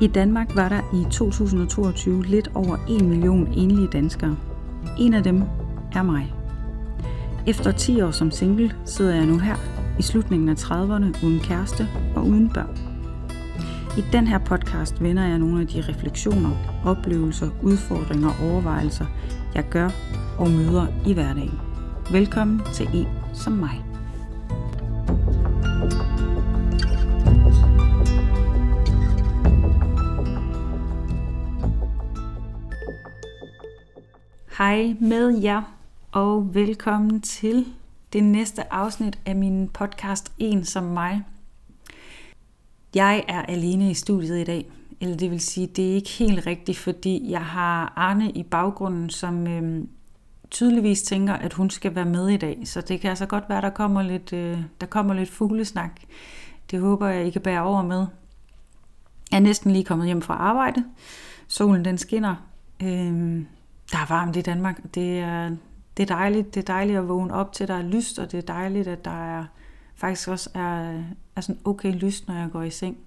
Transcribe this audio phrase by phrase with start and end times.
[0.00, 4.36] I Danmark var der i 2022 lidt over 1 million enlige danskere.
[4.98, 5.42] En af dem
[5.92, 6.34] er mig.
[7.46, 9.56] Efter 10 år som single sidder jeg nu her
[9.98, 12.78] i slutningen af 30'erne uden kæreste og uden børn.
[13.98, 16.50] I den her podcast vender jeg nogle af de refleksioner,
[16.84, 19.06] oplevelser, udfordringer og overvejelser,
[19.54, 19.90] jeg gør
[20.38, 21.60] og møder i hverdagen.
[22.12, 23.87] Velkommen til en som mig.
[34.58, 35.62] Hej med jer,
[36.12, 37.66] og velkommen til
[38.12, 41.22] det næste afsnit af min podcast En som mig.
[42.94, 46.46] Jeg er alene i studiet i dag, eller det vil sige, det er ikke helt
[46.46, 49.88] rigtigt, fordi jeg har Arne i baggrunden, som øhm,
[50.50, 52.62] tydeligvis tænker, at hun skal være med i dag.
[52.64, 56.00] Så det kan altså godt være, der kommer lidt, øh, der kommer lidt fuglesnak.
[56.70, 58.06] Det håber jeg, I kan bære over med.
[59.30, 60.84] Jeg er næsten lige kommet hjem fra arbejde.
[61.48, 62.34] Solen den skinner.
[62.82, 63.46] Øhm,
[63.92, 64.94] der er varmt i Danmark.
[64.94, 65.56] Det er,
[65.96, 66.54] det er dejligt.
[66.54, 69.04] Det er dejligt at vågne op til, der er lyst, og det er dejligt, at
[69.04, 69.44] der er
[69.94, 71.02] faktisk også er,
[71.36, 72.98] er sådan okay lyst, når jeg går i seng.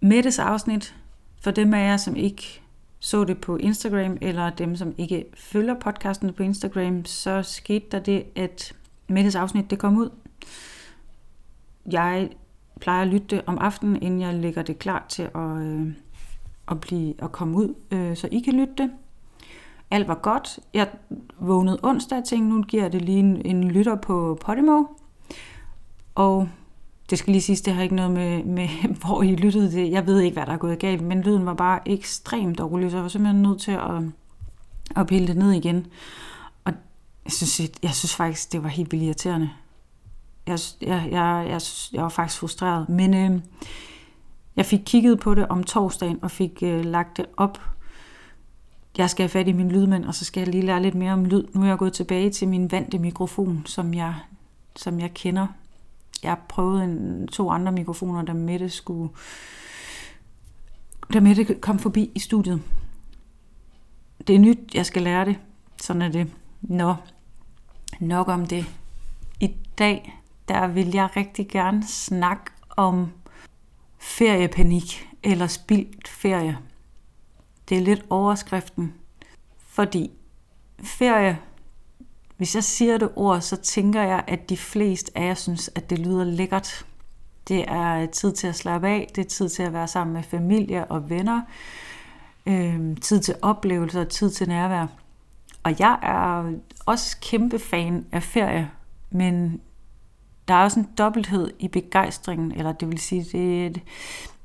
[0.00, 0.96] Mettes afsnit,
[1.40, 2.62] for dem af jer, som ikke
[2.98, 7.98] så det på Instagram, eller dem, som ikke følger podcasten på Instagram, så skete der
[7.98, 8.74] det, at
[9.08, 10.10] Mettes afsnit det kom ud.
[11.90, 12.30] Jeg
[12.80, 15.92] plejer at lytte det om aftenen, inden jeg lægger det klar til at, øh,
[16.68, 18.90] at, blive, at komme ud, øh, så I kan lytte det.
[19.90, 20.58] Alt var godt.
[20.74, 20.88] Jeg
[21.38, 24.84] vågnede onsdag og tænkte, nu giver det lige en, en lytter på Podimo.
[26.14, 26.48] Og
[27.10, 28.68] det skal lige siges, det har ikke noget med, med,
[29.04, 29.90] hvor I lyttede det.
[29.90, 32.96] Jeg ved ikke, hvad der er gået galt, men lyden var bare ekstremt dårlig, så
[32.96, 34.02] jeg var simpelthen nødt til at,
[34.96, 35.86] at pille det ned igen.
[36.64, 36.72] Og
[37.24, 39.50] jeg synes, jeg, jeg synes faktisk, det var helt vildt irriterende.
[40.46, 41.60] Jeg, jeg, jeg, jeg,
[41.92, 42.88] jeg var faktisk frustreret.
[42.88, 43.40] Men øh,
[44.56, 47.60] jeg fik kigget på det om torsdagen og fik øh, lagt det op.
[48.98, 51.12] Jeg skal have fat i min lydmand, og så skal jeg lige lære lidt mere
[51.12, 51.44] om lyd.
[51.54, 54.14] Nu er jeg gået tilbage til min vante mikrofon, som jeg,
[54.76, 55.46] som jeg kender.
[56.22, 59.10] Jeg prøvede en, to andre mikrofoner, der Mette skulle
[61.12, 62.62] da Mette kom forbi i studiet.
[64.26, 65.36] Det er nyt, jeg skal lære det.
[65.82, 66.32] Sådan er det.
[66.62, 66.94] Nå,
[68.00, 68.66] nok om det.
[69.40, 73.08] I dag, der vil jeg rigtig gerne snakke om
[74.04, 76.58] feriepanik eller spildt ferie.
[77.68, 78.94] Det er lidt overskriften,
[79.58, 80.10] fordi
[80.82, 81.38] ferie,
[82.36, 85.90] hvis jeg siger det ord, så tænker jeg, at de fleste af jer synes, at
[85.90, 86.86] det lyder lækkert.
[87.48, 90.22] Det er tid til at slappe af, det er tid til at være sammen med
[90.22, 91.42] familie og venner,
[92.46, 94.86] øh, tid til oplevelser, tid til nærvær.
[95.62, 96.52] Og jeg er
[96.86, 98.70] også kæmpe fan af ferie,
[99.10, 99.60] men
[100.48, 103.24] der er også en dobbelthed i begejstringen, eller det vil sige,
[103.68, 103.82] det,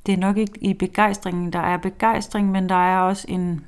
[0.05, 3.65] det er nok ikke i begejstringen, der er begejstring, men der er også en,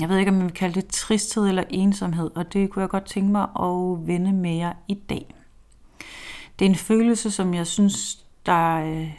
[0.00, 2.88] jeg ved ikke, om man vil kalde det tristhed eller ensomhed, og det kunne jeg
[2.88, 5.34] godt tænke mig at vende mere i dag.
[6.58, 9.14] Det er en følelse, som jeg synes, der øh,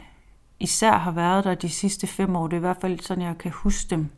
[0.60, 2.46] især har været der de sidste fem år.
[2.46, 4.08] Det er i hvert fald sådan, jeg kan huske dem.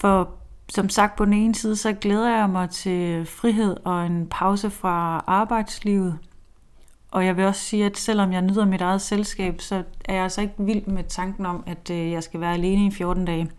[0.00, 0.39] For
[0.70, 4.70] som sagt, på den ene side, så glæder jeg mig til frihed og en pause
[4.70, 6.18] fra arbejdslivet.
[7.10, 10.22] Og jeg vil også sige, at selvom jeg nyder mit eget selskab, så er jeg
[10.22, 13.50] altså ikke vild med tanken om, at øh, jeg skal være alene i 14 dage.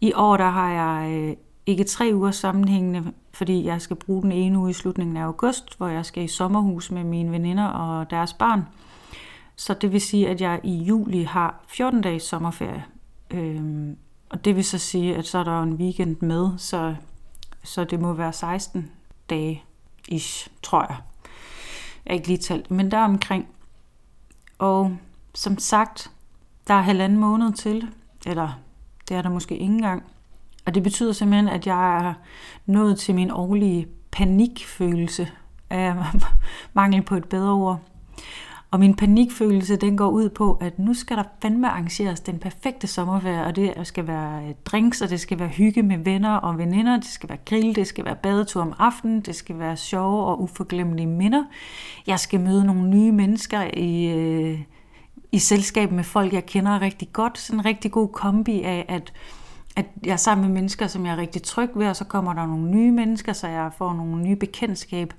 [0.00, 1.36] I år der har jeg øh,
[1.66, 5.78] ikke tre uger sammenhængende, fordi jeg skal bruge den ene uge i slutningen af august,
[5.78, 8.62] hvor jeg skal i sommerhus med mine veninder og deres barn.
[9.56, 12.84] Så det vil sige, at jeg i juli har 14 dages sommerferie.
[13.30, 13.96] Øhm,
[14.30, 16.94] og det vil så sige, at så er der en weekend med, så,
[17.64, 18.90] så det må være 16
[19.30, 19.64] dage
[20.08, 20.96] ish, tror jeg.
[22.04, 23.48] Jeg er ikke lige talt, men der omkring.
[24.58, 24.96] Og
[25.34, 26.10] som sagt,
[26.68, 27.88] der er halvanden måned til,
[28.26, 28.60] eller
[29.08, 30.02] det er der måske ikke engang.
[30.66, 32.14] Og det betyder simpelthen, at jeg er
[32.66, 35.30] nået til min årlige panikfølelse
[35.70, 35.96] af
[36.74, 37.80] mangel på et bedre ord.
[38.70, 42.86] Og min panikfølelse, den går ud på, at nu skal der fandme arrangeres den perfekte
[42.86, 46.58] sommerferie, og det skal være øh, drinks, og det skal være hygge med venner og
[46.58, 50.24] veninder, det skal være grill, det skal være badetur om aftenen, det skal være sjove
[50.24, 51.44] og uforglemmelige minder.
[52.06, 54.60] Jeg skal møde nogle nye mennesker i, øh,
[55.32, 57.38] i selskab med folk, jeg kender rigtig godt.
[57.38, 59.12] Sådan en rigtig god kombi af, at
[59.76, 62.32] at jeg er sammen med mennesker, som jeg er rigtig tryg ved, og så kommer
[62.32, 65.14] der nogle nye mennesker, så jeg får nogle nye bekendtskab.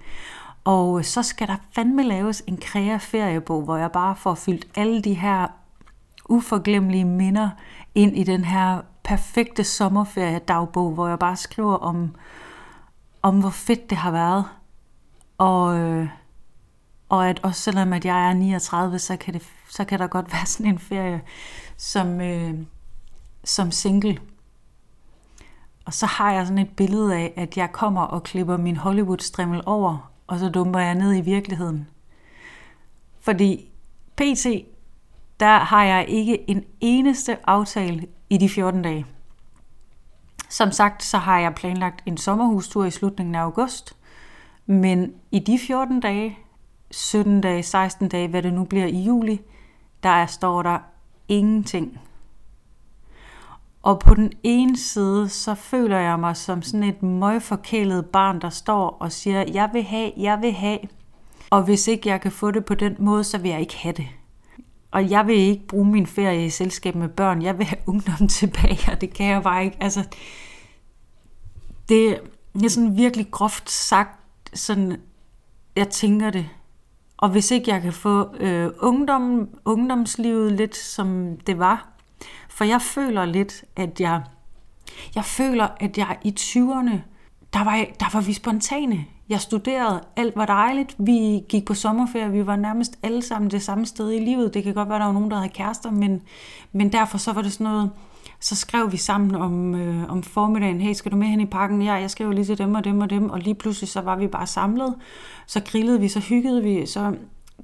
[0.64, 5.02] Og så skal der fandme laves en kreativ feriebog, hvor jeg bare får fyldt alle
[5.02, 5.48] de her
[6.30, 7.50] uforglemmelige minder
[7.96, 12.16] ind i den her perfekte sommerferiedagbog, hvor jeg bare skriver om,
[13.22, 14.46] om hvor fedt det har været.
[15.38, 16.08] Og, øh,
[17.10, 20.34] Og at også selvom at jeg er 39, så kan, det, så kan der godt
[20.34, 21.22] være sådan en ferie
[21.78, 22.54] som, øh,
[23.44, 24.20] som single.
[25.86, 29.62] Og så har jeg sådan et billede af, at jeg kommer og klipper min Hollywood-strimmel
[29.66, 31.88] over, og så dumper jeg ned i virkeligheden.
[33.20, 33.70] Fordi
[34.16, 34.46] PT,
[35.40, 39.06] der har jeg ikke en eneste aftale i de 14 dage.
[40.50, 43.98] Som sagt, så har jeg planlagt en sommerhustur i slutningen af august,
[44.66, 46.38] men i de 14 dage,
[46.92, 49.42] 17 dage, 16 dage, hvad det nu bliver i juli,
[50.04, 50.80] der står der
[51.28, 52.00] ingenting.
[53.82, 58.50] Og på den ene side, så føler jeg mig som sådan et møgforkælet barn, der
[58.50, 60.80] står og siger, jeg vil have, jeg vil have.
[61.50, 63.94] Og hvis ikke jeg kan få det på den måde, så vil jeg ikke have
[63.94, 64.08] det.
[64.92, 67.42] Og jeg vil ikke bruge min ferie i selskab med børn.
[67.42, 69.78] Jeg vil have ungdommen tilbage, og det kan jeg bare ikke.
[69.80, 70.08] Altså,
[71.90, 72.20] det
[72.64, 74.20] er sådan virkelig groft sagt,
[74.54, 74.98] sådan,
[75.76, 76.50] jeg tænker det.
[77.18, 81.91] Og hvis ikke jeg kan få øh, ungdom, ungdomslivet lidt som det var,
[82.50, 84.22] for jeg føler lidt, at jeg,
[85.16, 86.98] jeg føler, at jeg i 20'erne,
[87.54, 89.06] der var, der var vi spontane.
[89.30, 93.62] Jeg studerede, alt var dejligt, vi gik på sommerferie, vi var nærmest alle sammen det
[93.62, 94.54] samme sted i livet.
[94.54, 96.22] Det kan godt være, der var nogen, der havde kærester, men,
[96.72, 97.92] men derfor så var det sådan noget,
[98.40, 101.82] så skrev vi sammen om, øh, om formiddagen, hey, skal du med hen i parken?
[101.82, 104.16] Ja, jeg skrev lige til dem og dem og dem, og lige pludselig så var
[104.16, 104.96] vi bare samlet.
[105.48, 107.16] Så grillede vi, så hyggede vi, så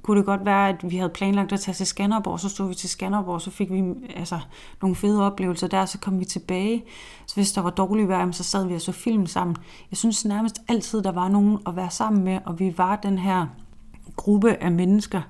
[0.02, 2.74] kunne det godt være, at vi havde planlagt at tage til Skanderborg, så stod vi
[2.74, 3.82] til Skanderborg, så fik vi
[4.16, 4.38] altså,
[4.82, 6.84] nogle fede oplevelser der, så kom vi tilbage.
[7.26, 9.56] Så hvis der var dårligt vejr, så sad vi og så film sammen.
[9.90, 13.18] Jeg synes nærmest altid, der var nogen at være sammen med, og vi var den
[13.18, 13.46] her
[14.16, 15.22] gruppe af mennesker.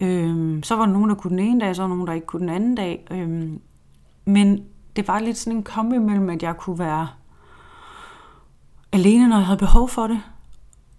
[0.00, 2.14] Øhm, så var der nogen, der kunne den ene dag, så var der nogen, der
[2.14, 3.06] ikke kunne den anden dag.
[3.10, 3.60] Øhm,
[4.24, 4.64] men
[4.96, 7.08] det var lidt sådan en kombi mellem, at jeg kunne være
[8.92, 10.20] alene, når jeg havde behov for det,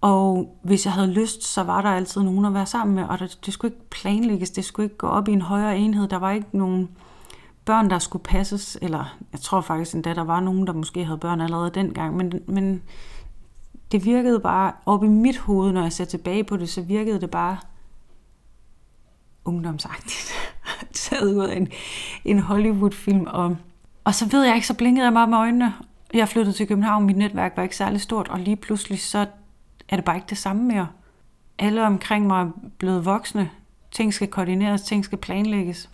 [0.06, 3.18] og hvis jeg havde lyst, så var der altid nogen at være sammen med, og
[3.18, 6.08] det, det skulle ikke planlægges, det skulle ikke gå op i en højere enhed.
[6.08, 6.88] Der var ikke nogen
[7.64, 11.18] børn, der skulle passes, eller jeg tror faktisk endda, der var nogen, der måske havde
[11.18, 12.82] børn allerede dengang, men, men
[13.92, 17.20] det virkede bare op i mit hoved, når jeg ser tilbage på det, så virkede
[17.20, 17.56] det bare
[19.44, 20.32] ungdomsagtigt,
[20.92, 21.68] taget ud af en,
[22.24, 23.56] en Hollywood-film, og,
[24.04, 25.74] og så ved jeg ikke, så blinkede jeg meget med øjnene,
[26.14, 29.26] jeg flyttede til København, mit netværk var ikke særlig stort, og lige pludselig så
[29.88, 30.88] er det bare ikke det samme mere.
[31.58, 33.50] Alle omkring mig er blevet voksne.
[33.90, 35.90] Ting skal koordineres, ting skal planlægges.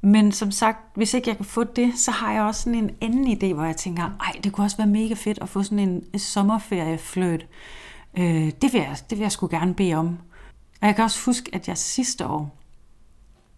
[0.00, 2.90] Men som sagt, hvis ikke jeg kan få det, så har jeg også sådan en
[3.00, 5.78] anden idé, hvor jeg tænker, ej, det kunne også være mega fedt at få sådan
[5.78, 7.46] en sommerferiefløjt.
[8.18, 10.18] Øh, det, vil jeg, det vil jeg sgu gerne bede om.
[10.80, 12.56] Og jeg kan også huske, at jeg sidste år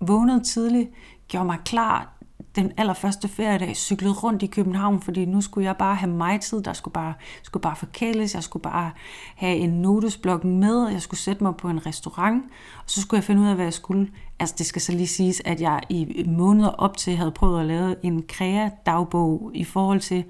[0.00, 0.90] vågnede tidligt,
[1.28, 2.15] gjorde mig klar
[2.56, 6.62] den allerførste feriedag cyklede rundt i København, fordi nu skulle jeg bare have mig tid,
[6.62, 8.90] der skulle bare, skulle bare forkæles, jeg skulle bare
[9.36, 12.44] have en notesblok med, jeg skulle sætte mig på en restaurant,
[12.78, 14.08] og så skulle jeg finde ud af, hvad jeg skulle.
[14.38, 17.66] Altså det skal så lige siges, at jeg i måneder op til havde prøvet at
[17.66, 20.24] lave en krea-dagbog i forhold til,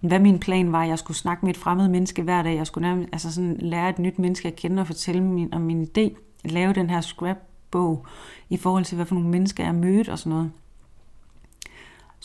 [0.00, 0.84] hvad min plan var.
[0.84, 2.56] Jeg skulle snakke med et fremmed menneske hver dag.
[2.56, 5.60] Jeg skulle nærmest, altså sådan, lære et nyt menneske at kende og fortælle min, om
[5.60, 6.16] min idé.
[6.44, 8.06] Lave den her scrapbog
[8.50, 10.50] i forhold til, hvad for nogle mennesker jeg mødte og sådan noget.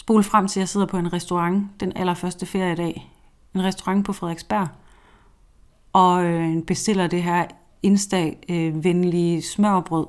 [0.01, 3.11] Spole frem til, at jeg sidder på en restaurant den allerførste feriedag.
[3.55, 4.67] En restaurant på Frederiksberg.
[5.93, 7.45] Og øh, bestiller det her
[7.83, 10.07] Insta-venlige øh, smørbrød.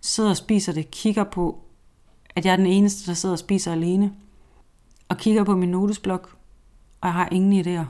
[0.00, 0.90] Sidder og spiser det.
[0.90, 1.58] Kigger på,
[2.36, 4.12] at jeg er den eneste, der sidder og spiser alene.
[5.08, 6.36] Og kigger på min notesblok.
[7.00, 7.86] Og jeg har ingen idéer.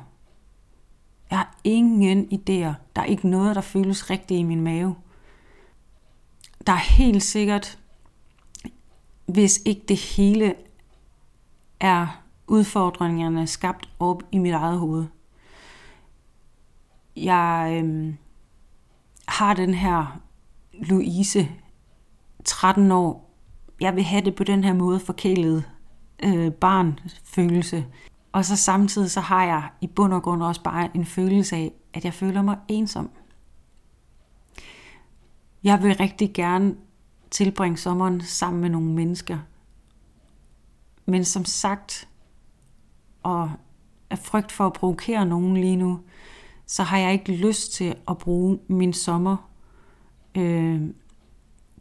[1.31, 2.75] Jeg har ingen idéer.
[2.97, 4.95] Der er ikke noget, der føles rigtigt i min mave.
[6.67, 7.79] Der er helt sikkert,
[9.27, 10.55] hvis ikke det hele
[11.81, 15.07] er udfordringerne skabt op i mit eget hoved.
[17.17, 18.17] Jeg øhm,
[19.29, 20.21] har den her
[20.73, 21.49] Louise,
[22.45, 23.31] 13 år,
[23.81, 25.65] jeg vil have det på den her måde forkælet
[26.25, 27.87] øh, barnfølelse.
[28.33, 31.73] Og så samtidig så har jeg i bund og grund også bare en følelse af,
[31.95, 33.11] at jeg føler mig ensom.
[35.65, 36.75] Jeg vil rigtig gerne
[37.31, 39.39] tilbringe sommeren sammen med nogle mennesker–
[41.07, 42.09] men som sagt,
[43.23, 43.51] og
[44.11, 46.01] af frygt for at provokere nogen lige nu,
[46.67, 49.51] så har jeg ikke lyst til at bruge min sommer
[50.35, 50.83] øh,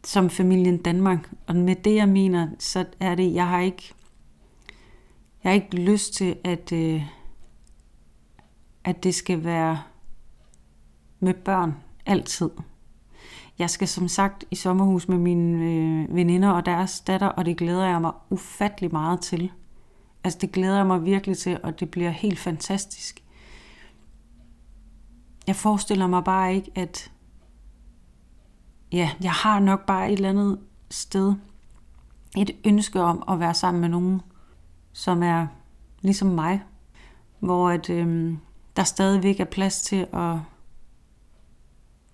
[0.04, 1.30] som familien Danmark.
[1.46, 3.94] Og med det jeg mener, så er det, jeg har ikke,
[5.44, 7.02] jeg har ikke lyst til, at, øh,
[8.84, 9.82] at det skal være
[11.20, 11.74] med børn
[12.06, 12.50] altid.
[13.58, 17.56] Jeg skal som sagt i sommerhus med mine øh, veninder og deres datter, og det
[17.56, 19.52] glæder jeg mig ufattelig meget til.
[20.24, 23.22] Altså det glæder jeg mig virkelig til, og det bliver helt fantastisk.
[25.46, 27.10] Jeg forestiller mig bare ikke, at
[28.92, 30.58] ja, jeg har nok bare et eller andet
[30.90, 31.34] sted
[32.36, 34.20] et ønske om at være sammen med nogen,
[34.92, 35.46] som er
[36.00, 36.62] ligesom mig,
[37.40, 38.38] hvor at, øhm,
[38.76, 40.36] der stadigvæk er plads til at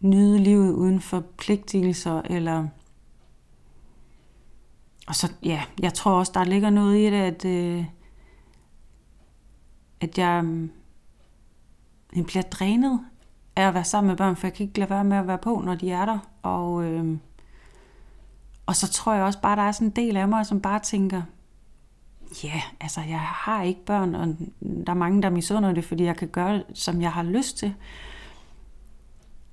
[0.03, 2.69] nyde livet uden forpligtelser, eller
[5.07, 7.85] og så, ja, jeg tror også, der ligger noget i det, at, øh,
[10.01, 10.71] at jeg, mm,
[12.17, 13.01] jeg bliver drænet
[13.57, 15.39] af at være sammen med børn, for jeg kan ikke lade være med at være
[15.39, 16.19] på, når de er der.
[16.43, 17.19] Og, øh,
[18.67, 20.81] og så tror jeg også bare, der er sådan en del af mig, som bare
[20.81, 21.23] tænker,
[22.45, 24.37] ja, yeah, altså jeg har ikke børn, og
[24.87, 27.75] der er mange, der misunder det, fordi jeg kan gøre som jeg har lyst til.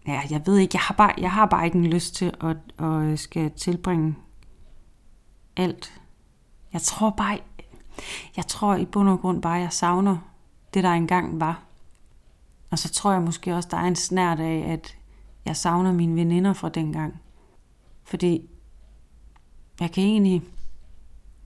[0.10, 2.86] Ja, jeg ved ikke, jeg har bare, jeg har bare ikke en lyst til at,
[2.86, 4.16] at skal tilbringe
[5.58, 6.02] alt.
[6.74, 7.40] Jeg tror bare,
[8.36, 10.18] jeg tror i bund og grund bare, jeg savner
[10.74, 11.64] det, der engang var.
[12.70, 14.98] Og så tror jeg måske også, der er en snært af, at
[15.46, 17.22] jeg savner mine veninder fra dengang.
[18.04, 18.50] Fordi
[19.80, 20.42] jeg kan egentlig,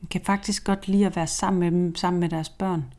[0.02, 2.94] jeg kan faktisk godt lide at være sammen med dem, sammen med deres børn.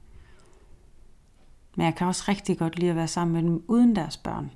[1.77, 4.51] Men jeg kan også rigtig godt lide at være sammen med dem uden deres børn.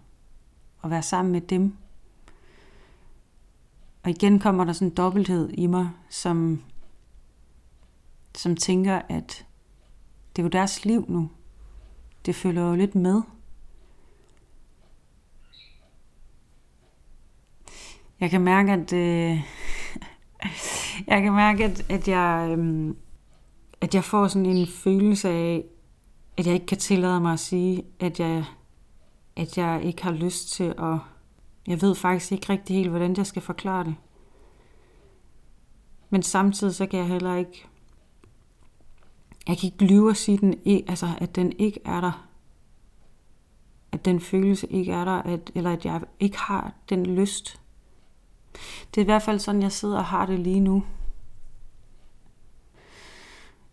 [0.80, 1.76] Og være sammen med dem.
[4.02, 6.62] Og igen kommer der sådan en dobbelthed i mig, som,
[8.34, 9.46] som tænker, at
[10.36, 11.30] det er jo deres liv nu.
[12.26, 13.22] Det følger jo lidt med.
[18.20, 19.42] Jeg kan mærke, at øh,
[21.08, 22.94] jeg kan mærke, at, at jeg øh,
[23.80, 25.64] at jeg får sådan en følelse af,
[26.36, 28.44] at jeg ikke kan tillade mig at sige, at jeg,
[29.38, 30.98] at jeg ikke har lyst til at...
[31.66, 33.94] Jeg ved faktisk ikke rigtig helt, hvordan jeg skal forklare det.
[36.10, 37.66] Men samtidig så kan jeg heller ikke...
[39.48, 40.54] Jeg kan ikke lyve og sige, den,
[40.88, 42.28] altså, at den ikke er der.
[43.92, 47.60] At den følelse ikke er der, at, eller at jeg ikke har den lyst.
[48.94, 50.84] Det er i hvert fald sådan, jeg sidder og har det lige nu.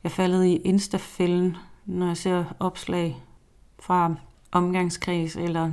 [0.04, 3.24] Jeg faldet i instafælden, når jeg ser opslag
[3.80, 4.16] fra
[4.56, 5.72] omgangskreds eller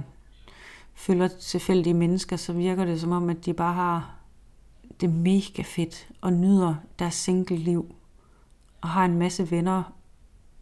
[0.95, 4.15] følger tilfældige mennesker, så virker det som om, at de bare har
[5.01, 7.95] det mega fedt og nyder deres single liv
[8.81, 9.83] og har en masse venner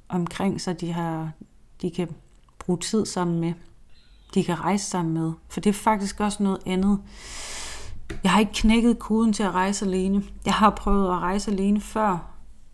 [0.08, 1.30] omkring sig, de, har,
[1.82, 2.08] de kan
[2.58, 3.52] bruge tid sammen med.
[4.34, 5.32] De kan rejse sammen med.
[5.48, 7.00] For det er faktisk også noget andet.
[8.22, 10.22] Jeg har ikke knækket koden til at rejse alene.
[10.44, 12.30] Jeg har prøvet at rejse alene før.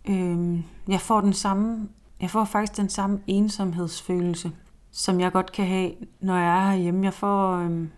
[0.09, 1.89] Øhm, jeg får den samme,
[2.21, 4.53] jeg får faktisk den samme ensomhedsfølelse,
[4.97, 7.05] som jeg godt kan have, når jeg er herhjemme.
[7.05, 7.91] Jeg får, øhm,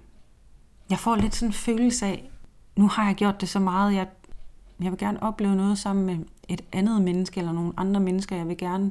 [0.90, 2.30] jeg får lidt sådan en følelse af,
[2.76, 4.08] nu har jeg gjort det så meget, jeg,
[4.80, 8.36] jeg vil gerne opleve noget sammen med et andet menneske, eller nogle andre mennesker.
[8.36, 8.84] Jeg vil gerne,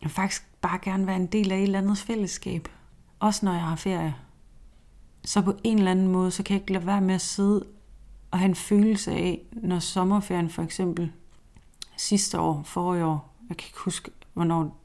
[0.00, 2.68] jeg vil faktisk bare gerne være en del af et eller andet fællesskab.
[3.20, 4.14] Også når jeg har ferie.
[5.24, 7.66] Så på en eller anden måde, så kan jeg ikke lade være med at sidde
[8.30, 11.12] og have en følelse af, når sommerferien for eksempel
[11.96, 14.83] sidste år, forrige år, jeg kan ikke huske, hvornår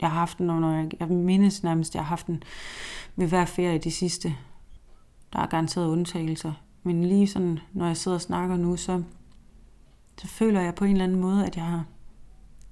[0.00, 2.42] jeg har haft den, når jeg, jeg mindes nærmest, jeg har haft den
[3.16, 4.36] ved hver ferie de sidste
[5.32, 6.52] der er garanteret undtagelser.
[6.82, 9.02] Men lige sådan, når jeg sidder og snakker nu, så,
[10.18, 11.84] så føler jeg på en eller anden måde, at jeg har,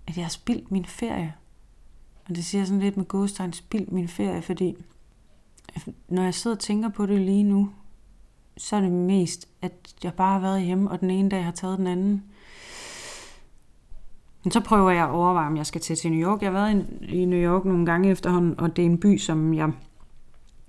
[0.06, 1.34] at jeg har spildt min ferie.
[2.28, 4.76] Og det siger sådan lidt med godstegn, spildt min ferie, fordi
[6.08, 7.70] når jeg sidder og tænker på det lige nu,
[8.56, 11.52] så er det mest, at jeg bare har været hjemme, og den ene dag har
[11.52, 12.24] taget den anden.
[14.44, 16.42] Men så prøver jeg at overveje, om jeg skal til, til New York.
[16.42, 19.54] Jeg har været i New York nogle gange efterhånden, og det er en by, som
[19.54, 19.72] jeg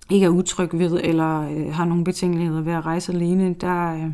[0.10, 4.12] ikke er utryg ved, eller øh, har nogle betingeligheder ved at rejse alene, der, øh,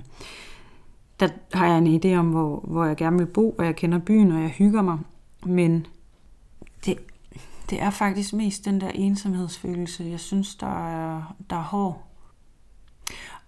[1.19, 3.99] der har jeg en idé om, hvor, hvor jeg gerne vil bo, og jeg kender
[3.99, 4.97] byen, og jeg hygger mig.
[5.45, 5.87] Men
[6.85, 6.97] det,
[7.69, 12.03] det er faktisk mest den der ensomhedsfølelse, jeg synes, der er, der er hård.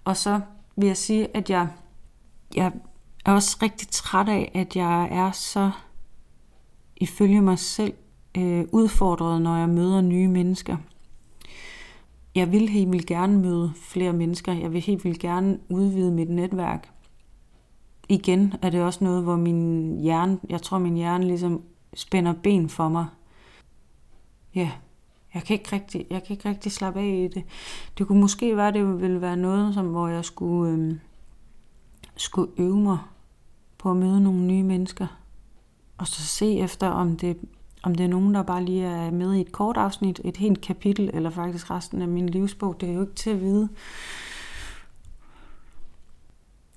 [0.05, 0.41] Og så
[0.75, 1.67] vil jeg sige, at jeg,
[2.55, 2.71] jeg
[3.25, 5.71] er også rigtig træt af, at jeg er så,
[6.97, 7.93] ifølge mig selv,
[8.37, 10.77] øh, udfordret, når jeg møder nye mennesker–
[12.35, 14.53] jeg vil helt vildt gerne møde flere mennesker.
[14.53, 16.89] Jeg vil helt vildt gerne udvide mit netværk.
[18.09, 21.61] Igen er det også noget, hvor min hjerne, jeg tror min hjerne ligesom
[21.93, 23.05] spænder ben for mig.
[24.55, 24.71] Ja,
[25.33, 27.43] jeg kan ikke rigtig, jeg kan ikke rigtig slappe af i det.
[27.97, 30.95] Det kunne måske være, det ville være noget, som, hvor jeg skulle, øh,
[32.17, 32.97] skulle øve mig
[33.77, 35.07] på at møde nogle nye mennesker.
[36.03, 37.37] Og så se efter, om det
[37.83, 40.61] om det er nogen, der bare lige er med i et kort afsnit, et helt
[40.61, 43.69] kapitel, eller faktisk resten af min livsbog, det er jo ikke til at vide.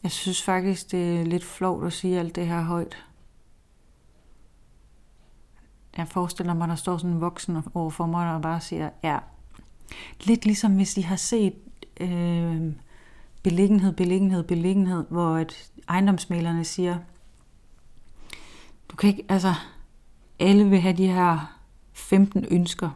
[0.02, 3.04] Jeg synes faktisk, det er lidt flot at sige alt det her højt.
[5.96, 9.18] Jeg forestiller mig, der står sådan en voksen over for mig, og bare siger, ja,
[10.24, 11.54] lidt ligesom hvis I har set
[12.00, 12.72] øh,
[13.42, 16.98] beliggenhed, beliggenhed, beliggenhed, hvor et ejendomsmalerne siger,
[18.96, 19.54] du kan ikke, altså,
[20.38, 21.58] alle vil have de her
[21.92, 22.90] 15 ønsker,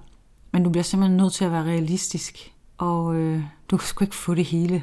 [0.53, 4.17] men du bliver simpelthen nødt til at være realistisk, og øh, du kan sgu ikke
[4.17, 4.83] få det hele.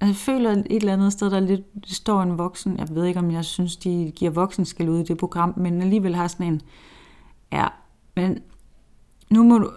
[0.00, 3.20] Altså, jeg føler et eller andet sted, der lidt står en voksen, jeg ved ikke,
[3.20, 6.60] om jeg synes, de giver voksenskæld ud i det program, men alligevel har sådan en,
[7.52, 7.68] ja,
[8.16, 8.38] men
[9.30, 9.70] nu må du,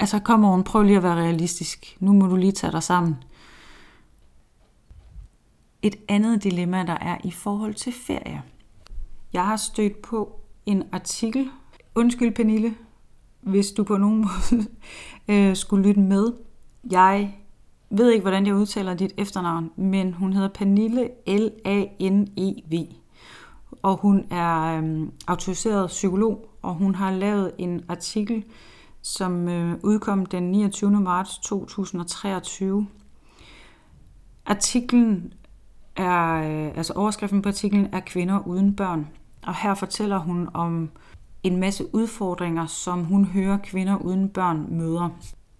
[0.00, 1.96] altså kom on, prøv lige at være realistisk.
[2.00, 3.16] Nu må du lige tage dig sammen.
[5.82, 8.42] Et andet dilemma, der er i forhold til ferie.
[9.32, 11.50] Jeg har stødt på en artikel.
[11.94, 12.74] Undskyld, Pernille,
[13.40, 14.18] hvis du på nogen
[14.52, 14.66] måde
[15.28, 16.32] øh, skulle lytte med.
[16.90, 17.34] Jeg
[17.90, 22.86] ved ikke, hvordan jeg udtaler dit efternavn, men hun hedder Pernille L-A-N-E-V.
[23.82, 28.44] Og hun er øhm, autoriseret psykolog, og hun har lavet en artikel,
[29.02, 30.90] som øh, udkom den 29.
[30.90, 32.86] marts 2023.
[34.46, 35.32] Artiklen
[35.98, 39.08] er, øh, altså overskriften på artiklen er Kvinder uden børn.
[39.46, 40.90] Og her fortæller hun om
[41.42, 45.08] en masse udfordringer, som hun hører kvinder uden børn møder.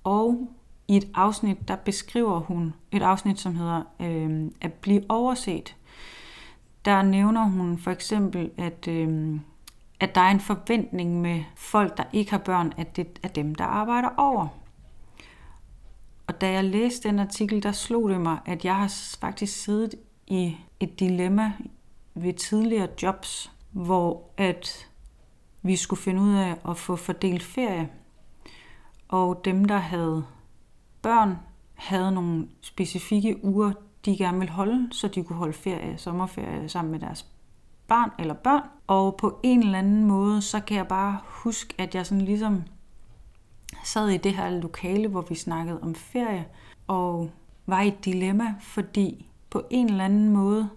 [0.05, 0.49] Og
[0.89, 5.77] i et afsnit, der beskriver hun et afsnit, som hedder øh, At blive overset.
[6.85, 9.41] Der nævner hun for eksempel, at, øh,
[10.01, 13.55] at der er en forventning med folk, der ikke har børn, at det er dem,
[13.55, 14.49] der arbejder over.
[16.27, 19.95] Og da jeg læste den artikel, der slog det mig, at jeg har faktisk siddet
[20.31, 21.53] i et dilemma
[22.15, 24.89] ved tidligere jobs, hvor at
[25.63, 27.89] vi skulle finde ud af at få fordelt ferie.
[29.09, 30.25] Og dem, der havde
[31.03, 31.39] børn,
[31.75, 33.73] havde nogle specifikke uger,
[34.05, 37.27] de gerne ville holde, så de kunne holde ferie, sommerferie sammen med deres
[37.89, 38.63] barn eller børn.
[38.87, 42.63] Og på en eller anden måde, så kan jeg bare huske, at jeg sådan ligesom
[43.85, 46.47] sad i det her lokale, hvor vi snakkede om ferie,
[46.87, 47.31] og
[47.67, 50.69] var i et dilemma, fordi på en eller anden måde,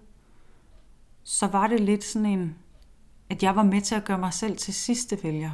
[1.23, 2.55] så var det lidt sådan en,
[3.29, 5.51] at jeg var med til at gøre mig selv til sidste vælger.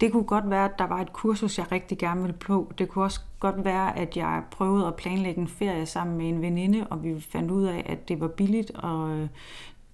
[0.00, 2.72] Det kunne godt være, at der var et kursus, jeg rigtig gerne ville på.
[2.78, 6.42] Det kunne også godt være, at jeg prøvede at planlægge en ferie sammen med en
[6.42, 9.28] veninde, og vi fandt ud af, at det var billigt, og øh,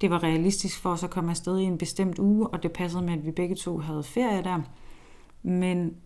[0.01, 3.03] det var realistisk for os at komme afsted i en bestemt uge, og det passede
[3.03, 4.61] med, at vi begge to havde ferie der.
[5.43, 5.97] Men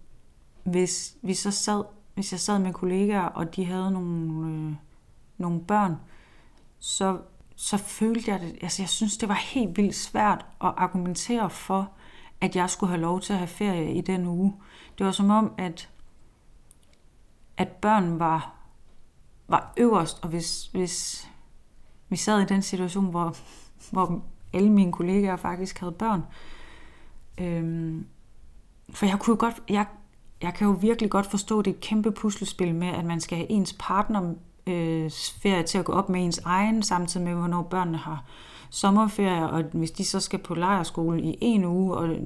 [0.65, 1.85] hvis vi så sad,
[2.15, 4.73] hvis jeg sad med kollegaer, og de havde nogle, øh,
[5.43, 5.97] nogle børn,
[6.79, 7.19] så,
[7.57, 11.93] så følte jeg det, altså jeg synes, det var helt vildt svært at argumentere for,
[12.41, 14.55] at jeg skulle have lov til at have ferie i den uge.
[14.99, 15.91] Det var som om, at,
[17.57, 18.55] at børn var,
[19.49, 21.29] var øverst, og hvis, hvis
[22.09, 23.37] vi sad i den situation, hvor,
[23.91, 26.23] hvor alle mine kollegaer faktisk havde børn,
[27.39, 28.07] øhm,
[28.91, 29.87] for jeg kunne godt, jeg,
[30.43, 33.77] jeg kan jo virkelig godt forstå det kæmpe puslespil med, at man skal have ens
[33.79, 34.35] partner
[34.67, 35.11] øh,
[35.43, 38.25] ferie til at gå op med ens egen, samtidig med, hvornår børnene har
[38.71, 42.17] sommerferie, og hvis de så skal på lejerskole i en uge, og,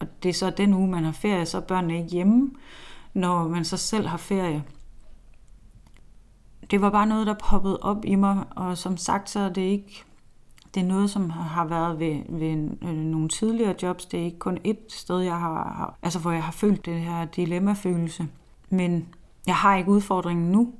[0.00, 2.50] og det er så den uge, man har ferie, så er børnene ikke hjemme,
[3.14, 4.64] når man så selv har ferie.
[6.70, 9.62] Det var bare noget, der poppede op i mig, og som sagt, så er det
[9.62, 10.04] ikke
[10.74, 14.06] det er noget, som har været ved, ved øh, nogle tidligere jobs.
[14.06, 17.24] Det er ikke kun et sted, jeg har, altså hvor jeg har følt det her
[17.24, 18.26] dilemmafølelse.
[18.68, 19.08] Men
[19.46, 20.72] jeg har ikke udfordringen nu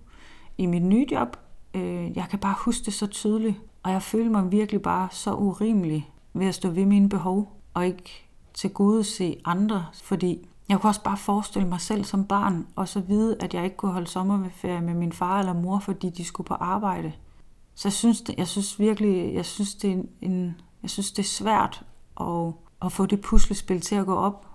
[0.60, 1.36] i mit nye job.
[1.74, 3.56] Øh, jeg kan bare huske det så tydeligt.
[3.82, 7.86] Og jeg føler mig virkelig bare så urimelig ved at stå ved mine behov, og
[7.86, 12.66] ikke til gode se andre, fordi jeg kunne også bare forestille mig selv som barn,
[12.76, 16.10] og så vide, at jeg ikke kunne holde sommerferie med min far eller mor, fordi
[16.10, 17.12] de skulle på arbejde.
[17.74, 21.22] Så jeg synes, det, jeg synes virkelig, jeg synes, det er en, jeg synes, det
[21.22, 21.84] er svært
[22.20, 24.46] at, at få det puslespil til at gå op.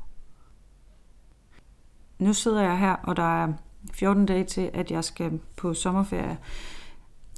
[2.20, 3.54] Nu sidder jeg her, og der er
[3.93, 6.38] 14 dage til, at jeg skal på sommerferie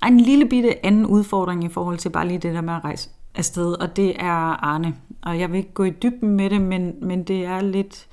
[0.06, 3.10] en lille bitte anden udfordring i forhold til bare lige det der med at rejse
[3.36, 4.96] afsted, og det er Arne.
[5.22, 8.08] Og jeg vil ikke gå i dybden med det, men, men det er lidt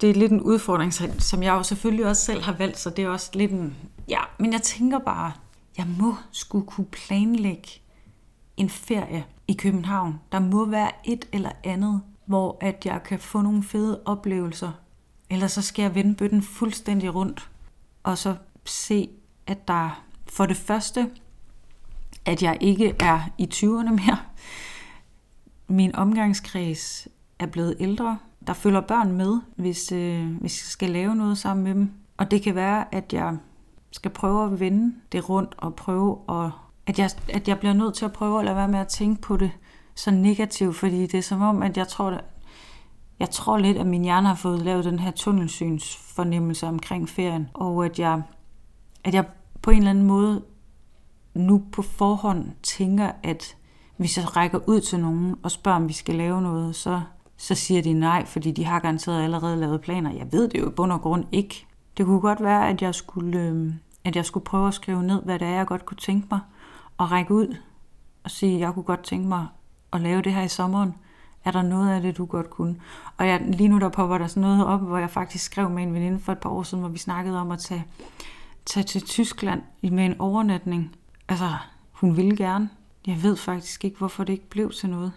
[0.00, 3.04] det er lidt en udfordring, som jeg jo selvfølgelig også selv har valgt, så det
[3.04, 3.76] er også lidt en...
[4.08, 5.32] Ja, men jeg tænker bare,
[5.78, 7.68] jeg må skulle kunne planlægge
[8.56, 10.20] en ferie i København.
[10.32, 14.70] Der må være et eller andet, hvor at jeg kan få nogle fede oplevelser.
[15.30, 17.50] Eller så skal jeg vende bøtten fuldstændig rundt,
[18.02, 19.08] og så se,
[19.46, 21.10] at der for det første,
[22.24, 24.18] at jeg ikke er i 20'erne mere.
[25.68, 28.18] Min omgangskreds er blevet ældre.
[28.46, 31.92] Der følger børn med, hvis, øh, hvis jeg skal lave noget sammen med dem.
[32.16, 33.36] Og det kan være, at jeg
[33.90, 36.50] skal prøve at vende det rundt og prøve at...
[36.86, 39.20] At jeg, at jeg bliver nødt til at prøve at lade være med at tænke
[39.20, 39.50] på det
[39.94, 42.20] så negativt, fordi det er som om, at jeg tror,
[43.22, 47.84] jeg tror lidt, at min hjerne har fået lavet den her tunnelsynsfornemmelse omkring ferien, og
[47.84, 48.22] at jeg,
[49.04, 49.24] at jeg
[49.62, 50.42] på en eller anden måde
[51.34, 53.56] nu på forhånd tænker, at
[53.96, 57.00] hvis jeg rækker ud til nogen og spørger, om vi skal lave noget, så,
[57.36, 60.12] så siger de nej, fordi de har garanteret allerede lavet planer.
[60.12, 61.66] Jeg ved det jo i bund og grund ikke.
[61.96, 63.72] Det kunne godt være, at jeg skulle, øh,
[64.04, 66.40] at jeg skulle prøve at skrive ned, hvad det er, jeg godt kunne tænke mig,
[66.98, 67.56] og række ud
[68.24, 69.46] og sige, at jeg kunne godt tænke mig
[69.92, 70.94] at lave det her i sommeren.
[71.44, 72.76] Er der noget af det, du godt kunne?
[73.16, 75.82] Og jeg, lige nu der popper der sådan noget op, hvor jeg faktisk skrev med
[75.82, 77.84] en veninde for et par år siden, hvor vi snakkede om at tage,
[78.66, 80.96] tage til Tyskland med en overnatning.
[81.28, 81.48] Altså,
[81.92, 82.70] hun ville gerne.
[83.06, 85.12] Jeg ved faktisk ikke, hvorfor det ikke blev til noget.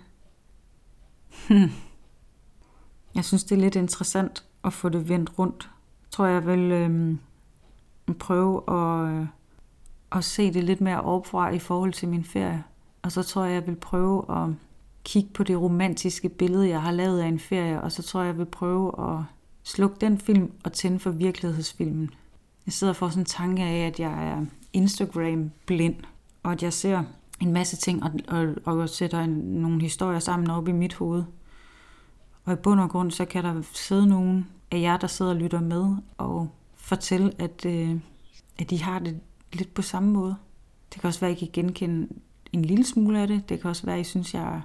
[1.48, 1.72] Hmm.
[3.16, 5.70] Jeg synes, det er lidt interessant at få det vendt rundt.
[6.04, 7.20] Jeg tror, jeg vil øhm,
[8.20, 9.28] prøve at, øh,
[10.12, 12.64] at se det lidt mere opfra i forhold til min ferie.
[13.02, 14.50] Og så tror jeg, jeg vil prøve at
[15.06, 18.28] kigge på det romantiske billede, jeg har lavet af en ferie, og så tror jeg,
[18.28, 19.24] jeg vil prøve at
[19.64, 22.10] slukke den film og tænde for virkelighedsfilmen.
[22.66, 25.96] Jeg sidder for sådan en tanke af, at jeg er Instagram-blind,
[26.44, 27.04] og at jeg ser
[27.40, 31.24] en masse ting og, og, og sætter en, nogle historier sammen op i mit hoved.
[32.46, 35.38] Og i bund og grund, så kan der sidde nogen af jer, der sidder og
[35.38, 37.96] lytter med, og fortælle, at, øh,
[38.58, 39.20] at de har det
[39.54, 40.36] lidt på samme måde.
[40.94, 42.08] Det kan også være, at I kan genkende
[42.54, 43.50] en lille smule af det.
[43.50, 44.62] Det kan også være, at I synes, jeg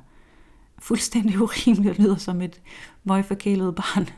[0.81, 2.61] fuldstændig urimeligt og lyder som et
[3.05, 4.09] møgforkælet barn.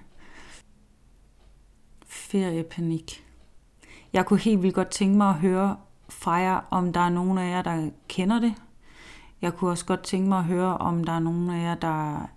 [2.06, 3.24] Feriepanik.
[4.12, 5.76] Jeg kunne helt vildt godt tænke mig at høre
[6.08, 8.54] fra jer, om der er nogen af jer, der kender det.
[9.42, 12.28] Jeg kunne også godt tænke mig at høre, om der er nogen af jer, der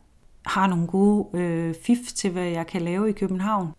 [0.45, 3.73] har nogle gode øh, fif til, hvad jeg kan lave i København.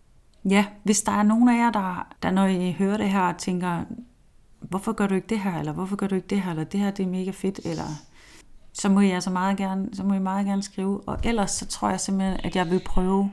[0.49, 3.83] Ja, hvis der er nogen af jer, der, der når I hører det her, tænker,
[4.59, 6.79] hvorfor gør du ikke det her, eller hvorfor gør du ikke det her, eller det
[6.79, 7.83] her det er mega fedt, eller
[8.79, 11.07] så må jeg altså meget gerne, så må I meget gerne skrive.
[11.07, 13.31] Og ellers så tror jeg simpelthen, at jeg vil prøve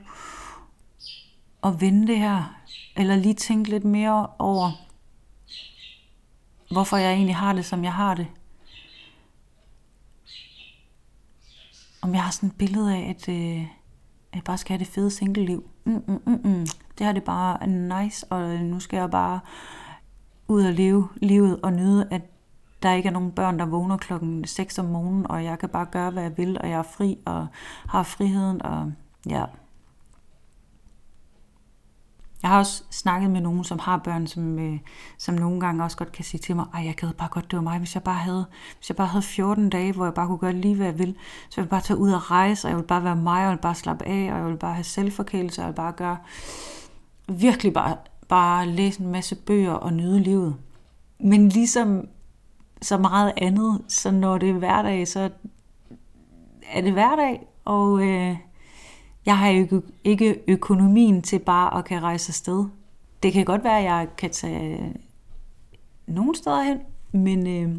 [1.64, 2.56] at vende det her,
[2.96, 4.70] eller lige tænke lidt mere over,
[6.70, 8.26] hvorfor jeg egentlig har det, som jeg har det.
[12.02, 13.60] Om jeg har sådan et billede af, at, øh,
[14.32, 15.70] at jeg bare skal have det fede single-liv.
[15.84, 16.66] Mm, mm, mm, mm.
[16.98, 19.40] Det her det er bare nice, og nu skal jeg bare
[20.48, 22.22] ud og leve livet og nyde, at
[22.84, 25.86] der ikke er nogen børn, der vågner klokken 6 om morgenen, og jeg kan bare
[25.86, 27.46] gøre, hvad jeg vil, og jeg er fri og
[27.88, 28.92] har friheden, og
[29.28, 29.44] ja,
[32.44, 34.78] jeg har også snakket med nogen, som har børn, som, øh,
[35.18, 37.56] som nogle gange også godt kan sige til mig, at jeg gad bare godt, det
[37.56, 38.46] var mig, hvis jeg bare havde,
[38.78, 41.14] hvis jeg bare havde 14 dage, hvor jeg bare kunne gøre lige, hvad jeg vil.
[41.48, 43.40] Så jeg ville bare tage ud og rejse, og jeg vil bare være mig, og
[43.40, 45.92] jeg ville bare slappe af, og jeg vil bare have selvforkælelse, og jeg ville bare
[45.92, 46.16] gøre,
[47.28, 47.96] virkelig bare,
[48.28, 50.56] bare læse en masse bøger og nyde livet.
[51.20, 52.08] Men ligesom
[52.84, 55.30] så meget andet, så når det er hverdag, så
[56.72, 58.36] er det hverdag, og øh,
[59.26, 62.64] jeg har jo ikke økonomien til bare at kan rejse afsted.
[63.22, 64.94] Det kan godt være, at jeg kan tage øh,
[66.06, 66.78] nogle steder hen,
[67.12, 67.76] men, øh,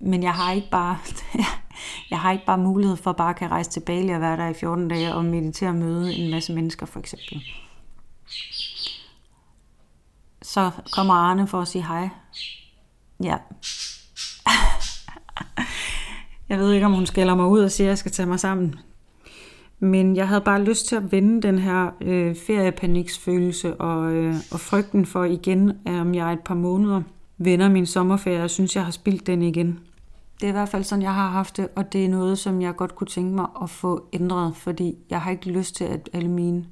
[0.00, 0.98] men jeg har ikke bare
[2.10, 4.48] jeg har ikke bare mulighed for at bare kan rejse til Bali og være der
[4.48, 7.42] i 14 dage og meditere og møde en masse mennesker for eksempel.
[10.42, 12.08] Så kommer Arne for at sige hej.
[13.22, 13.36] Ja.
[16.48, 18.40] Jeg ved ikke, om hun skælder mig ud og siger, at jeg skal tage mig
[18.40, 18.74] sammen.
[19.78, 24.60] Men jeg havde bare lyst til at vende den her øh, feriepaniksfølelse og, øh, og
[24.60, 27.02] frygten for igen, om jeg et par måneder
[27.38, 29.78] vender min sommerferie og synes, jeg har spildt den igen.
[30.40, 32.62] Det er i hvert fald sådan, jeg har haft det, og det er noget, som
[32.62, 36.10] jeg godt kunne tænke mig at få ændret, fordi jeg har ikke lyst til, at
[36.12, 36.66] alle mine,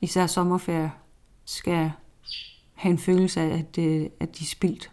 [0.00, 0.92] især sommerferie,
[1.44, 1.92] skal
[2.74, 4.90] have en følelse af, at, det, at de er spildt.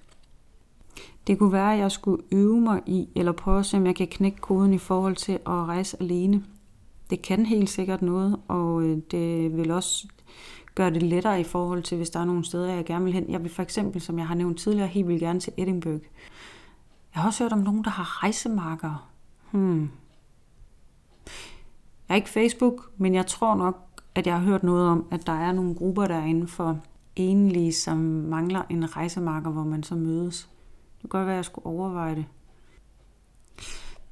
[1.27, 3.95] Det kunne være, at jeg skulle øve mig i, eller prøve at se, om jeg
[3.95, 6.43] kan knække koden i forhold til at rejse alene
[7.13, 10.07] det kan helt sikkert noget, og øh, det vil også
[10.75, 13.29] gøre det lettere i forhold til, hvis der er nogle steder, jeg gerne vil hen.
[13.29, 16.01] Jeg vil for eksempel, som jeg har nævnt tidligere, helt vil gerne til Edinburgh.
[17.13, 19.09] Jeg har også hørt om nogen, der har rejsemarker.
[19.51, 19.81] Hmm.
[22.09, 25.27] Jeg er ikke Facebook, men jeg tror nok, at jeg har hørt noget om, at
[25.27, 26.79] der er nogle grupper derinde for
[27.15, 30.49] enlige, som mangler en rejsemarker, hvor man så mødes.
[31.03, 32.25] Det kan godt være, at jeg skulle overveje det.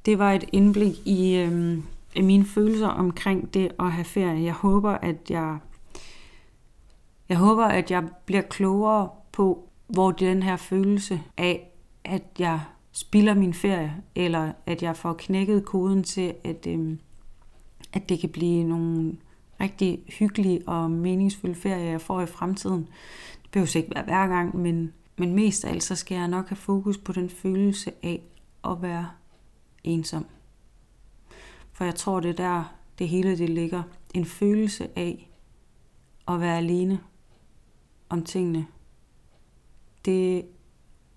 [0.06, 1.82] Det var et indblik i, øhm,
[2.16, 4.44] mine følelser omkring det at have ferie.
[4.44, 5.58] Jeg håber, at jeg,
[7.28, 11.70] jeg håber, at jeg bliver klogere på, hvor den her følelse af,
[12.04, 12.60] at jeg
[12.92, 16.96] spilder min ferie, eller at jeg får knækket koden til, at, øh,
[17.92, 19.16] at det kan blive nogle
[19.60, 22.88] rigtig hyggelige og meningsfulde ferier, jeg får i fremtiden.
[23.42, 26.48] Det behøver ikke være hver gang, men, men mest af alt, så skal jeg nok
[26.48, 28.22] have fokus på den følelse af
[28.64, 29.10] at være
[29.84, 30.26] ensom.
[31.72, 33.82] For jeg tror, det er der, det hele det ligger.
[34.14, 35.30] En følelse af
[36.28, 37.00] at være alene
[38.08, 38.66] om tingene.
[40.04, 40.44] Det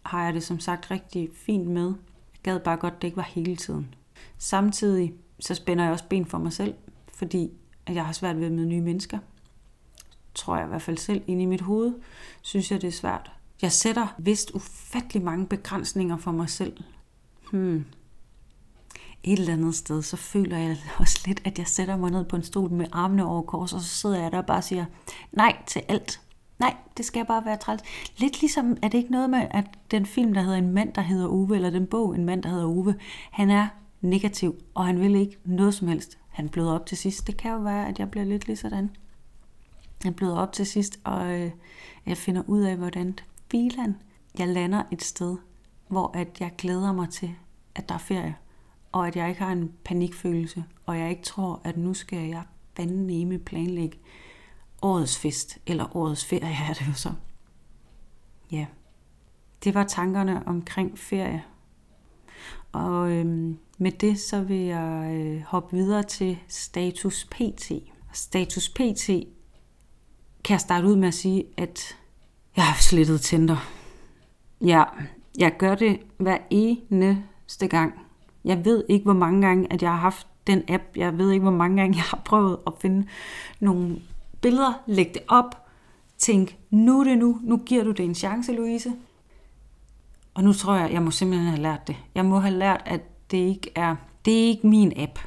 [0.05, 1.87] har jeg det som sagt rigtig fint med.
[1.87, 3.95] Jeg gad bare godt, det ikke var hele tiden.
[4.37, 6.73] Samtidig så spænder jeg også ben for mig selv,
[7.13, 7.51] fordi
[7.85, 9.19] at jeg har svært ved at møde nye mennesker.
[10.35, 11.93] Tror jeg i hvert fald selv ind i mit hoved,
[12.41, 13.31] synes jeg det er svært.
[13.61, 16.77] Jeg sætter vist ufattelig mange begrænsninger for mig selv.
[17.51, 17.85] Hmm.
[19.23, 22.35] Et eller andet sted, så føler jeg også lidt, at jeg sætter mig ned på
[22.35, 24.85] en stol med armene over kors, og så sidder jeg der og bare siger
[25.31, 26.21] nej til alt.
[26.59, 27.81] Nej, det skal bare være træls.
[28.17, 31.01] Lidt ligesom, er det ikke noget med, at den film, der hedder En mand, der
[31.01, 32.95] hedder Uwe, eller den bog, En mand, der hedder Uwe,
[33.31, 33.67] han er
[34.01, 36.17] negativ, og han vil ikke noget som helst.
[36.29, 37.27] Han bløder op til sidst.
[37.27, 38.89] Det kan jo være, at jeg bliver lidt lige sådan.
[40.03, 41.51] Han bløder op til sidst, og øh,
[42.05, 43.19] jeg finder ud af, hvordan
[43.51, 43.95] filan
[44.39, 45.37] jeg lander et sted,
[45.87, 47.35] hvor at jeg glæder mig til,
[47.75, 48.35] at der er ferie,
[48.91, 52.43] og at jeg ikke har en panikfølelse, og jeg ikke tror, at nu skal jeg
[52.77, 53.99] fanden nemme planlægge
[54.81, 57.13] årets fest, eller årets ferie er det jo så.
[58.51, 58.65] Ja,
[59.63, 61.43] det var tankerne omkring ferie.
[62.71, 67.71] Og øhm, med det så vil jeg øh, hoppe videre til status PT.
[68.13, 69.07] Status PT
[70.43, 71.97] kan jeg starte ud med at sige, at
[72.55, 73.57] jeg har slettet Tinder.
[74.61, 74.83] Ja,
[75.37, 77.93] jeg gør det hver eneste gang.
[78.45, 80.83] Jeg ved ikke, hvor mange gange, at jeg har haft den app.
[80.95, 83.07] Jeg ved ikke, hvor mange gange, jeg har prøvet at finde
[83.59, 84.01] nogle
[84.41, 85.67] billeder, lægge det op,
[86.17, 88.93] tænk, nu er det nu, nu giver du det en chance, Louise.
[90.33, 91.95] Og nu tror jeg, jeg må simpelthen have lært det.
[92.15, 95.19] Jeg må have lært, at det ikke er, det er ikke min app.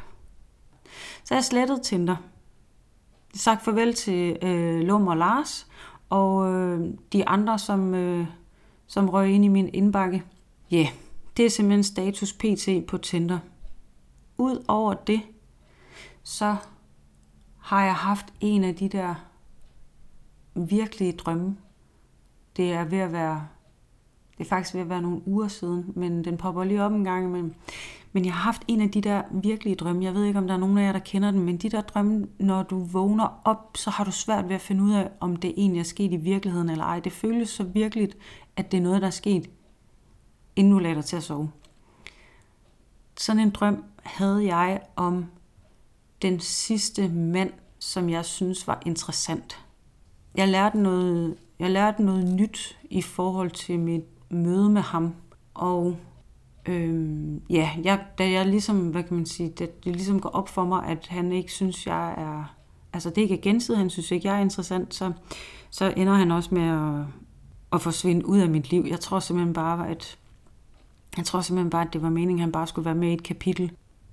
[1.24, 2.16] Så jeg slettet Tinder.
[3.32, 5.66] Jeg sagt farvel til øh, Lum og Lars,
[6.10, 8.26] og øh, de andre, som, øh,
[8.86, 10.22] som røg ind i min indbakke.
[10.70, 10.88] Ja, yeah,
[11.36, 13.38] det er simpelthen status PT på Tinder.
[14.38, 15.20] Udover det,
[16.22, 16.56] så
[17.58, 19.14] har jeg haft en af de der
[20.54, 21.56] virkelige drømme.
[22.56, 23.46] Det er ved at være,
[24.38, 27.04] det er faktisk ved at være nogle uger siden, men den popper lige op en
[27.04, 27.54] gang imellem.
[28.18, 30.04] Men jeg har haft en af de der virkelige drømme.
[30.04, 31.81] Jeg ved ikke, om der er nogen af jer, der kender den, men de der
[31.81, 35.37] drømme, når du vågner op, så har du svært ved at finde ud af, om
[35.37, 37.00] det egentlig er sket i virkeligheden eller ej.
[37.00, 38.16] Det føles så virkeligt,
[38.57, 39.50] at det er noget, der er sket,
[40.57, 41.50] inden du lader dig til at sove.
[43.18, 45.26] Sådan en drøm havde jeg om
[46.22, 49.64] den sidste mand, som jeg synes var interessant.
[50.35, 55.14] Jeg lærte noget, jeg lærte noget nyt i forhold til mit møde med ham.
[55.54, 55.96] Og
[56.68, 60.48] øhm, ja, jeg, da jeg ligesom, hvad kan man sige, det, det ligesom går op
[60.48, 62.54] for mig, at han ikke synes, jeg er,
[62.92, 65.12] altså det ikke er gensidigt, han synes ikke, jeg er interessant, så,
[65.70, 67.07] så ender han også med at,
[67.72, 68.85] at forsvinde ud af mit liv.
[68.88, 70.18] Jeg tror simpelthen bare, at
[71.16, 73.12] jeg tror simpelthen bare, at det var meningen, at han bare skulle være med i
[73.12, 73.72] et kapitel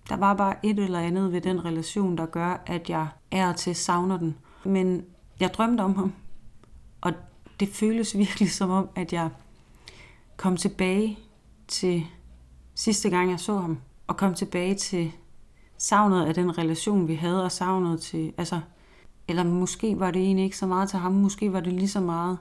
[0.10, 3.76] der var bare et eller andet ved den relation, der gør, at jeg er til
[3.76, 4.36] savner den.
[4.63, 5.06] Men
[5.39, 6.13] jeg drømte om ham,
[7.02, 7.13] og
[7.60, 9.30] det føles virkelig som om, at jeg
[10.38, 11.20] kom tilbage
[11.68, 12.06] til
[12.76, 15.12] sidste gang, jeg så ham, og kom tilbage til
[15.78, 18.60] savnet af den relation, vi havde, og savnet til, altså,
[19.28, 22.00] eller måske var det egentlig ikke så meget til ham, måske var det lige så
[22.00, 22.38] meget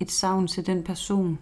[0.00, 1.38] et savn til den person,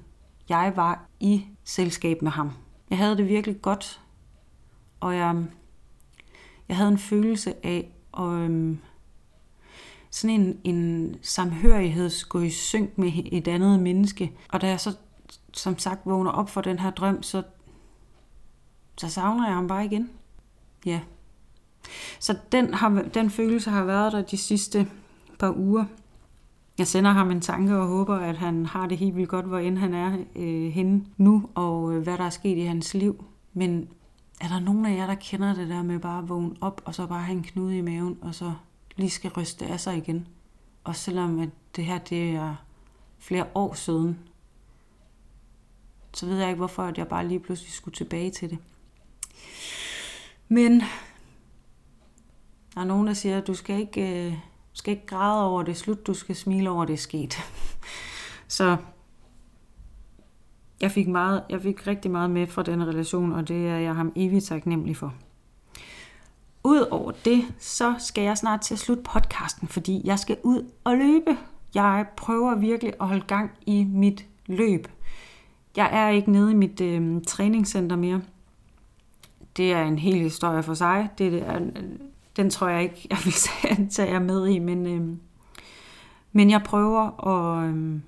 [0.49, 2.51] jeg var i selskab med ham.
[2.91, 4.01] Jeg havde det virkelig godt
[5.01, 5.45] og jeg,
[6.69, 8.79] jeg havde en følelse af og, øhm,
[10.11, 14.33] sådan en, en samhørighed gå i synk med et andet menneske.
[14.49, 14.97] Og da jeg så
[15.53, 17.43] som sagt vågner op for den her drøm, så,
[19.01, 20.11] så savner jeg ham bare igen.
[20.87, 21.01] Ja.
[22.19, 24.91] Så den, har, den følelse har været der de sidste
[25.39, 25.85] par uger.
[26.79, 29.59] Jeg sender ham en tanke og håber, at han har det helt vildt godt, hvor
[29.59, 33.25] end han er øh, henne nu, og øh, hvad der er sket i hans liv.
[33.53, 33.89] Men
[34.41, 36.95] er der nogen af jer, der kender det der med bare at vågne op, og
[36.95, 38.53] så bare have en knude i maven, og så
[38.97, 40.27] lige skal ryste af sig igen?
[40.85, 42.55] Og selvom at det her det er
[43.19, 44.19] flere år siden,
[46.15, 48.59] så ved jeg ikke, hvorfor at jeg bare lige pludselig skulle tilbage til det.
[50.49, 50.81] Men
[52.75, 54.35] der er nogen, der siger, at du skal ikke, øh,
[54.73, 57.35] skal ikke græde over det slut, du skal smile over det er sket.
[58.49, 58.77] Så
[60.81, 63.95] jeg fik, meget, jeg fik rigtig meget med fra den relation, og det er jeg
[63.95, 65.15] ham evigt taknemmelig for.
[66.65, 70.97] Udover det, så skal jeg snart til at slutte podcasten, fordi jeg skal ud og
[70.97, 71.39] løbe.
[71.75, 74.89] Jeg prøver virkelig at holde gang i mit løb.
[75.77, 78.23] Jeg er ikke nede i mit øh, træningscenter mere.
[79.59, 81.09] Det er en hel historie for sig.
[81.19, 81.61] Det er,
[82.37, 83.33] den tror jeg ikke, jeg vil
[83.95, 85.17] tage jer med i, men, øh,
[86.33, 88.01] men jeg prøver at, øh,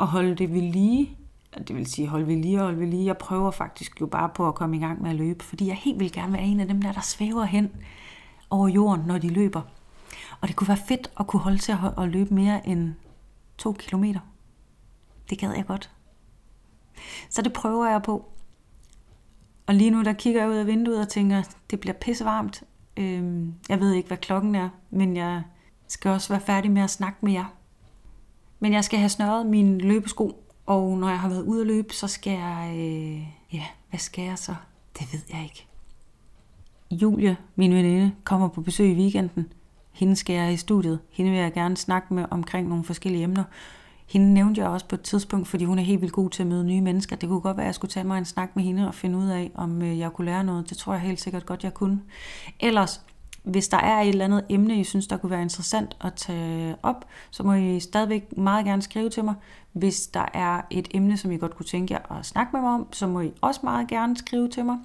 [0.00, 1.16] at holde det ved lige
[1.58, 3.06] det vil sige hold ved lige og hold ved lige.
[3.06, 5.76] Jeg prøver faktisk jo bare på at komme i gang med at løbe, fordi jeg
[5.76, 7.70] helt vil gerne være en af dem der, der svæver hen
[8.50, 9.62] over jorden, når de løber.
[10.40, 12.94] Og det kunne være fedt at kunne holde til at, at løbe mere end
[13.58, 14.20] to kilometer.
[15.30, 15.90] Det gad jeg godt.
[17.30, 18.28] Så det prøver jeg på.
[19.66, 22.62] Og lige nu der kigger jeg ud af vinduet og tænker, det bliver pisse varmt.
[22.96, 25.42] Øhm, jeg ved ikke, hvad klokken er, men jeg
[25.88, 27.54] skal også være færdig med at snakke med jer.
[28.60, 31.94] Men jeg skal have snørret mine løbesko, og når jeg har været ude at løbe,
[31.94, 32.74] så skal jeg...
[32.76, 33.18] Øh,
[33.52, 34.54] ja, hvad skal jeg så?
[34.98, 35.66] Det ved jeg ikke.
[36.90, 39.52] Julie, min veninde, kommer på besøg i weekenden.
[39.92, 40.98] Hende skal jeg i studiet.
[41.10, 43.44] Hende vil jeg gerne snakke med omkring nogle forskellige emner.
[44.06, 46.46] Hende nævnte jeg også på et tidspunkt, fordi hun er helt vildt god til at
[46.46, 47.16] møde nye mennesker.
[47.16, 49.18] Det kunne godt være, at jeg skulle tage mig en snak med hende og finde
[49.18, 50.70] ud af, om øh, jeg kunne lære noget.
[50.70, 52.00] Det tror jeg helt sikkert godt, jeg kunne.
[52.60, 53.00] Ellers,
[53.42, 56.76] hvis der er et eller andet emne, I synes, der kunne være interessant at tage
[56.82, 59.34] op, så må I stadigvæk meget gerne skrive til mig.
[59.72, 62.70] Hvis der er et emne, som I godt kunne tænke jer at snakke med mig
[62.70, 64.78] om, så må I også meget gerne skrive til mig.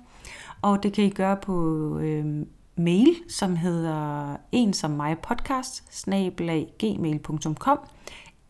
[0.62, 6.04] Og det kan I gøre på øh, mail, som hedder en som mig podcast,
[6.80, 7.80] gmail.com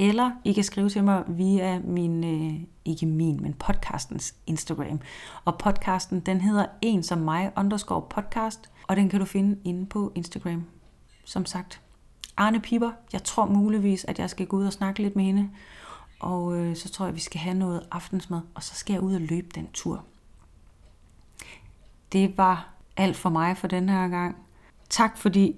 [0.01, 4.99] eller I kan skrive til mig via min, øh, ikke min, men podcastens Instagram.
[5.45, 9.85] Og podcasten, den hedder en som mig underscore podcast, og den kan du finde inde
[9.85, 10.63] på Instagram,
[11.25, 11.81] som sagt.
[12.37, 15.49] Arne Piper, jeg tror muligvis, at jeg skal gå ud og snakke lidt med hende,
[16.19, 19.01] og øh, så tror jeg, at vi skal have noget aftensmad, og så skal jeg
[19.01, 20.05] ud og løbe den tur.
[22.11, 24.35] Det var alt for mig for den her gang.
[24.89, 25.55] Tak fordi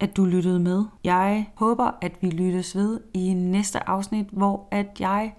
[0.00, 0.84] at du lyttede med.
[1.04, 5.34] Jeg håber, at vi lyttes ved i næste afsnit, hvor at jeg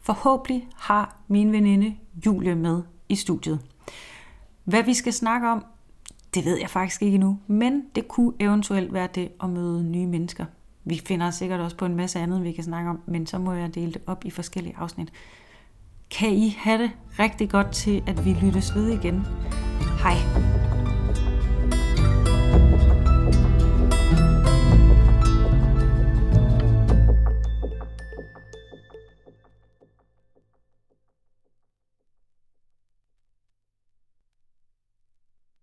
[0.00, 1.94] forhåbentlig har min veninde
[2.26, 3.60] Julie med i studiet.
[4.64, 5.64] Hvad vi skal snakke om,
[6.34, 10.06] det ved jeg faktisk ikke endnu, men det kunne eventuelt være det at møde nye
[10.06, 10.44] mennesker.
[10.84, 13.52] Vi finder sikkert også på en masse andet, vi kan snakke om, men så må
[13.52, 15.12] jeg dele det op i forskellige afsnit.
[16.10, 19.26] Kan I have det rigtig godt til, at vi lyttes ved igen?
[20.02, 20.59] Hej!